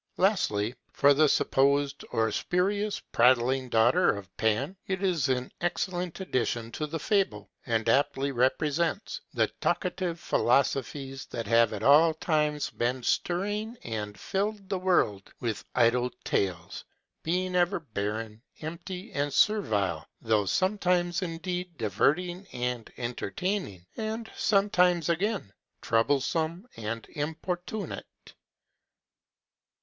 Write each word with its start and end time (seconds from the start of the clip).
Lastly, 0.17 0.73
for 0.91 1.13
the 1.13 1.29
supposed 1.29 2.03
or 2.11 2.31
spurious 2.31 2.99
prattling 3.11 3.69
daughter 3.69 4.17
of 4.17 4.35
Pan, 4.35 4.75
it 4.87 5.03
is 5.03 5.29
an 5.29 5.51
excellent 5.61 6.19
addition 6.19 6.71
to 6.71 6.87
the 6.87 6.97
fable, 6.97 7.51
and 7.67 7.87
aptly 7.87 8.31
represents 8.31 9.21
the 9.31 9.45
talkative 9.61 10.19
philosophies 10.19 11.27
that 11.27 11.45
have 11.45 11.71
at 11.71 11.83
all 11.83 12.15
times 12.15 12.71
been 12.71 13.03
stirring, 13.03 13.77
and 13.83 14.19
filled 14.19 14.69
the 14.69 14.79
world 14.79 15.31
with 15.39 15.63
idle 15.75 16.09
tales; 16.23 16.83
being 17.21 17.55
ever 17.55 17.79
barren, 17.79 18.41
empty, 18.61 19.11
and 19.11 19.31
servile, 19.31 20.07
though 20.19 20.45
sometimes 20.47 21.21
indeed 21.21 21.77
diverting 21.77 22.47
and 22.53 22.91
entertaining, 22.97 23.85
and 23.97 24.31
sometimes 24.35 25.09
again 25.09 25.53
troublesome 25.79 26.67
and 26.75 27.05
importunate. 27.11 28.33